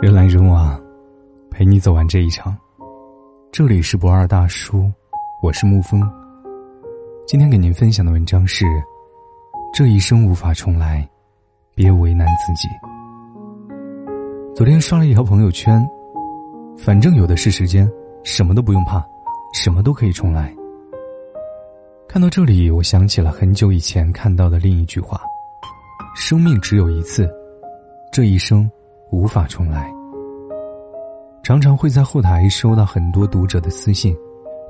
[0.00, 0.80] 人来人往，
[1.50, 2.56] 陪你走完这一场。
[3.50, 4.88] 这里是不二大叔，
[5.42, 6.00] 我是沐风。
[7.26, 8.64] 今天给您分享的文章是：
[9.72, 11.08] 这一生无法重来，
[11.74, 12.68] 别为难自己。
[14.54, 15.84] 昨天刷了一条朋友圈，
[16.78, 17.90] 反正有的是时间，
[18.22, 19.04] 什么都不用怕，
[19.54, 20.54] 什么都可以重来。
[22.06, 25.20] 看到这里，我想起了很久以前看到的另一句话：
[26.14, 27.28] 生命只有一次，
[28.12, 28.70] 这一生。
[29.10, 29.92] 无法重来。
[31.42, 34.16] 常常会在后台收到很多读者的私信，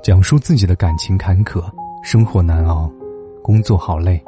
[0.03, 1.63] 讲述自己的感情坎坷、
[2.03, 2.91] 生活难熬、
[3.41, 4.21] 工作好累，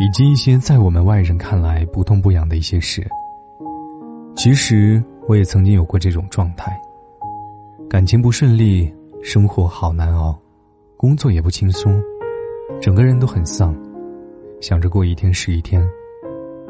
[0.00, 3.06] 以及一些在我们外人看来不痛不痒的一些事。
[4.34, 6.76] 其实我也曾经有过这种状态：
[7.88, 10.36] 感情不顺利，生活好难熬，
[10.96, 12.02] 工作也不轻松，
[12.80, 13.76] 整个人都很丧，
[14.60, 15.86] 想着过一天是一天，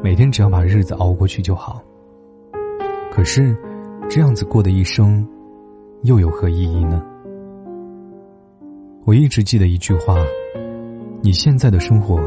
[0.03, 1.81] 每天只要把日子熬过去就好。
[3.11, 3.53] 可是，
[4.09, 5.27] 这样子过的一生，
[6.03, 7.03] 又有何意义呢？
[9.03, 10.15] 我一直记得一句话：
[11.21, 12.17] 你现在的生活，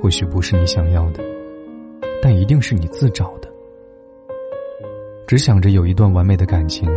[0.00, 1.20] 或许不是你想要的，
[2.22, 3.48] 但一定是你自找的。
[5.26, 6.88] 只想着有一段完美的感情，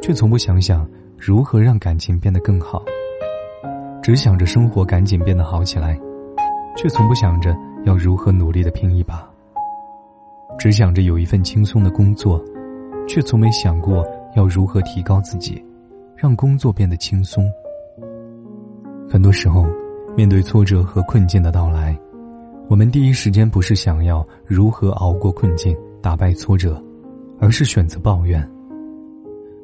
[0.00, 2.82] 却从不想想如何让感情变得更好；
[4.02, 6.00] 只想着生活赶紧变得好起来，
[6.78, 9.16] 却从不想着要如何努力的拼一把；
[10.58, 12.42] 只想着有一份轻松的工作。
[13.06, 15.62] 却从没想过要如何提高自己，
[16.16, 17.50] 让工作变得轻松。
[19.08, 19.66] 很多时候，
[20.16, 21.96] 面对挫折和困境的到来，
[22.68, 26.82] 我们第一时间不是想要如何熬过困境、打败挫折，
[27.38, 28.48] 而是选择抱怨。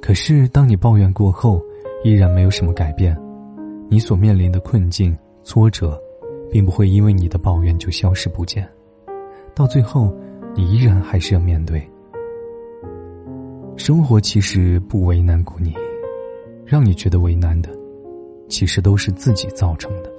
[0.00, 1.62] 可是，当你抱怨过后，
[2.04, 3.16] 依然没有什么改变，
[3.88, 6.00] 你所面临的困境、挫折，
[6.50, 8.68] 并不会因为你的抱怨就消失不见，
[9.54, 10.14] 到最后，
[10.54, 11.89] 你依然还是要面对。
[13.76, 15.74] 生活其实不为难过你，
[16.66, 17.70] 让你觉得为难的，
[18.48, 20.10] 其实都是自己造成的。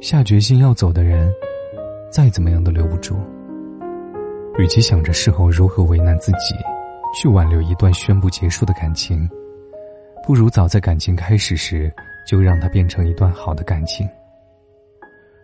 [0.00, 1.32] 下决心要走的人，
[2.10, 3.16] 再怎么样都留不住。
[4.58, 6.54] 与其想着事后如何为难自己，
[7.14, 9.28] 去挽留一段宣布结束的感情，
[10.26, 11.92] 不如早在感情开始时
[12.26, 14.06] 就让它变成一段好的感情。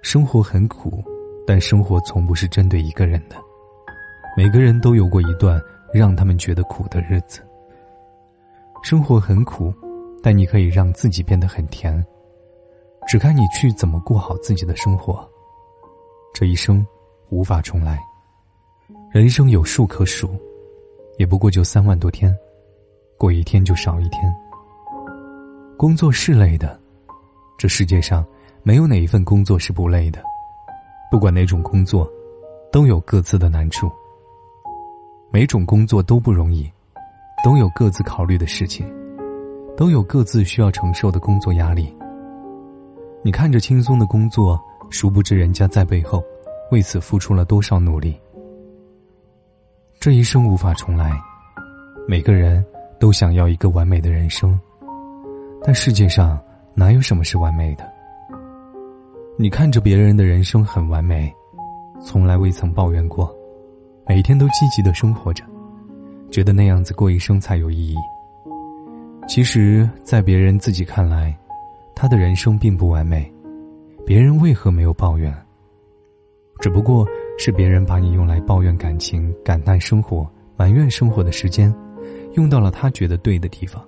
[0.03, 1.03] 生活很苦，
[1.47, 3.37] 但生活从不是针对一个人的，
[4.37, 5.63] 每个人都有过一段。
[5.97, 7.41] 让他们觉得苦的日子。
[8.83, 9.73] 生活很苦，
[10.23, 12.05] 但你可以让自己变得很甜。
[13.09, 15.29] 只看你去怎么过好自己的生活。
[16.35, 16.85] 这一生
[17.31, 17.99] 无法重来，
[19.11, 20.29] 人生有数可数，
[21.17, 22.37] 也不过就三万多天，
[23.17, 24.33] 过一天就少一天。
[25.77, 26.79] 工作是累的，
[27.57, 28.27] 这世界上
[28.63, 30.23] 没有哪一份工作是不累的，
[31.11, 32.11] 不管哪种工作，
[32.71, 33.91] 都有各自的难处。
[35.37, 36.67] 每种工作都不容易，
[37.45, 38.91] 都有各自考虑的事情，
[39.77, 41.95] 都有各自需要承受的工作压力。
[43.23, 44.59] 你看着轻松的工作，
[44.89, 46.25] 殊不知人家在背后
[46.71, 48.19] 为此付出了多少努力。
[50.01, 51.13] 这一生无法重来，
[52.09, 52.65] 每个人
[52.99, 54.59] 都想要一个完美的人生，
[55.63, 56.43] 但世界上
[56.73, 57.87] 哪有什么是完美的？
[59.37, 61.31] 你看着别人的人生很完美，
[62.03, 63.36] 从来未曾抱怨过。
[64.09, 65.43] 每天都积极的生活着，
[66.31, 67.97] 觉得那样子过一生才有意义。
[69.27, 71.37] 其实，在别人自己看来，
[71.93, 73.31] 他的人生并不完美。
[74.07, 75.35] 别人为何没有抱怨？
[76.61, 77.05] 只不过
[77.37, 80.25] 是别人把你用来抱怨感情、感叹生活、
[80.57, 81.75] 埋怨生活的时间，
[82.35, 83.85] 用到了他觉得对的地方，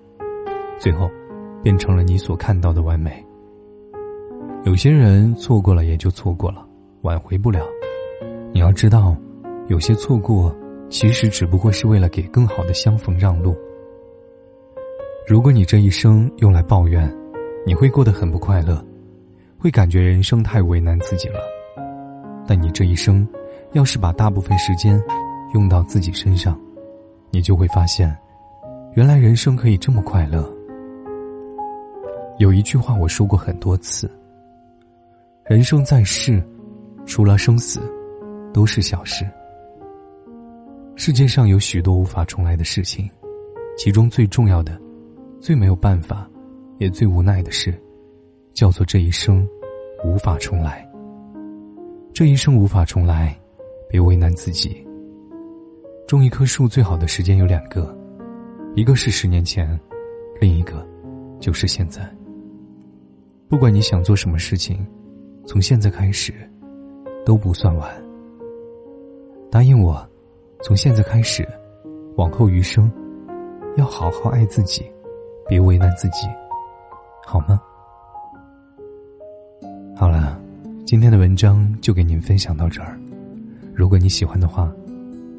[0.81, 1.09] 最后，
[1.63, 3.25] 变成了你所看到的完美。
[4.65, 6.67] 有些人错过了也就错过了，
[7.03, 7.65] 挽回不了。
[8.53, 9.17] 你要知道。
[9.69, 10.55] 有些错过，
[10.89, 13.55] 其实只不过是为了给更好的相逢让路。
[15.27, 17.15] 如果你这一生用来抱怨，
[17.67, 18.83] 你会过得很不快乐，
[19.59, 21.39] 会感觉人生太为难自己了。
[22.47, 23.29] 但你这一生，
[23.73, 24.99] 要是把大部分时间
[25.53, 26.59] 用到自己身上，
[27.31, 28.17] 你就会发现，
[28.95, 30.51] 原来人生可以这么快乐。
[32.39, 34.11] 有一句话我说过很多次：
[35.45, 36.43] 人生在世，
[37.05, 37.81] 除了生死，
[38.51, 39.29] 都是小事。
[40.99, 43.09] 世界上有许多无法重来的事情，
[43.77, 44.77] 其中最重要的、
[45.41, 46.29] 最没有办法，
[46.79, 47.73] 也最无奈的事，
[48.53, 49.49] 叫做这一生
[50.05, 50.85] 无法重来。
[52.13, 53.33] 这一生无法重来，
[53.89, 54.85] 别为难自己。
[56.09, 57.97] 种一棵树最好的时间有两个，
[58.75, 59.79] 一个是十年前，
[60.41, 60.85] 另一个
[61.39, 62.03] 就是现在。
[63.49, 64.85] 不管你想做什么事情，
[65.47, 66.35] 从现在开始
[67.25, 67.89] 都不算晚。
[69.49, 70.05] 答应我。
[70.61, 71.47] 从现在开始，
[72.17, 72.91] 往后余生，
[73.77, 74.83] 要好好爱自己，
[75.49, 76.27] 别为难自己，
[77.25, 77.61] 好吗？
[79.95, 80.41] 好了，
[80.85, 82.99] 今天的文章就给您分享到这儿。
[83.73, 84.73] 如果你喜欢的话，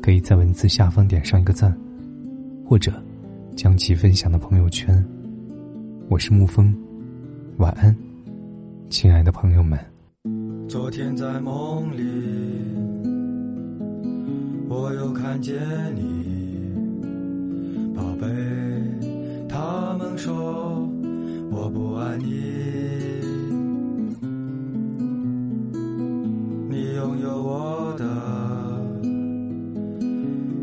[0.02, 1.78] 可以在文字下方点上一个赞，
[2.66, 2.92] 或者
[3.58, 5.06] 将其分享到朋友圈。
[6.08, 6.74] 我是沐风，
[7.58, 7.94] 晚安，
[8.90, 9.78] 亲爱的朋友们。
[10.70, 12.04] 昨天在梦里，
[14.70, 15.58] 我又看见
[15.96, 16.24] 你，
[17.96, 18.28] 宝贝。
[19.50, 20.88] 他们说
[21.50, 22.26] 我不爱你，
[26.70, 28.06] 你拥有我的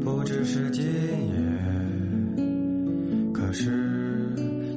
[0.04, 0.92] 不只是今夜，
[3.32, 4.32] 可是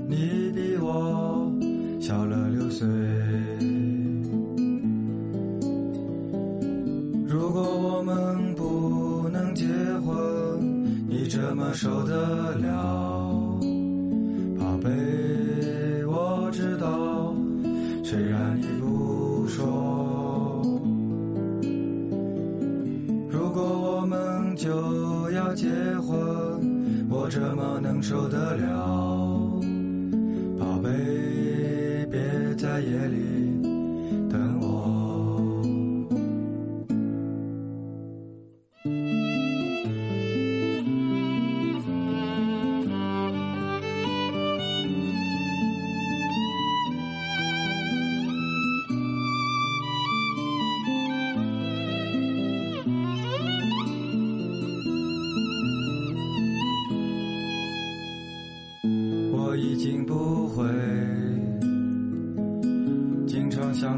[0.08, 1.54] 你比我。
[2.00, 2.88] 小了六岁。
[11.70, 13.60] 么受得了？
[14.58, 14.90] 宝贝，
[16.08, 17.36] 我知道，
[18.04, 20.64] 虽然你不说。
[23.30, 25.70] 如果我们就要结
[26.00, 26.18] 婚，
[27.08, 29.62] 我怎么能受得了？
[30.60, 30.90] 宝贝。
[32.12, 32.20] 别
[32.58, 33.49] 在夜里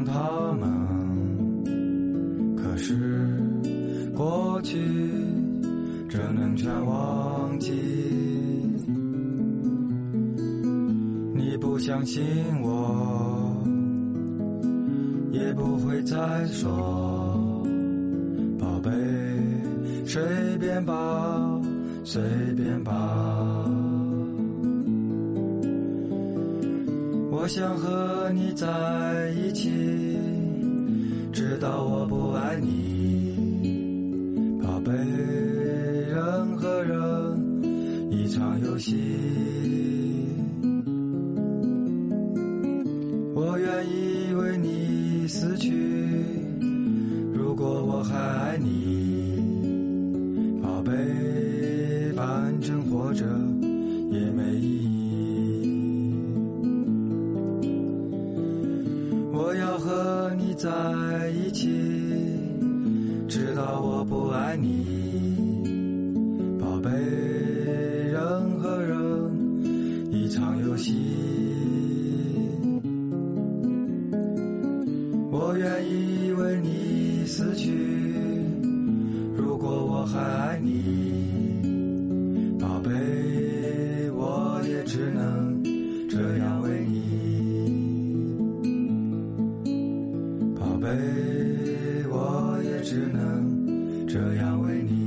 [0.04, 0.70] 他们，
[2.56, 3.38] 可是
[4.14, 4.78] 过去
[6.08, 7.72] 怎能全忘记？
[11.34, 12.22] 你不相信
[12.62, 13.62] 我，
[15.30, 17.62] 也不会再说。
[18.58, 18.90] 宝贝，
[20.06, 20.22] 随
[20.58, 21.60] 便吧，
[22.04, 22.22] 随
[22.56, 23.91] 便吧。
[27.42, 28.68] 我想和你在
[29.30, 29.68] 一起，
[31.32, 33.34] 直到我不爱你，
[34.62, 34.92] 宝贝。
[34.92, 37.02] 人和人
[38.12, 38.94] 一场游戏，
[43.34, 45.72] 我愿意为你死去。
[47.34, 49.42] 如果我还爱你，
[50.62, 50.92] 宝贝，
[52.14, 53.24] 反正活着
[54.12, 54.81] 也没意义。
[59.44, 60.70] 我要和你在
[61.30, 61.68] 一起，
[63.28, 64.86] 直到我不爱你，
[66.60, 66.88] 宝贝。
[68.12, 70.94] 人和人一场游戏，
[75.32, 77.72] 我愿意为你死去。
[79.36, 81.51] 如果我还爱你，
[94.32, 95.01] 我要为你